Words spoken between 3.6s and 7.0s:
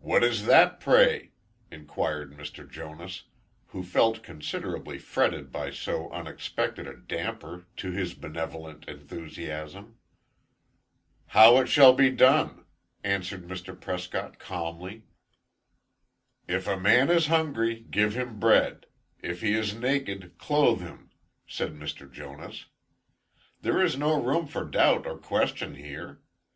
who felt considerably fretted by so unexpected a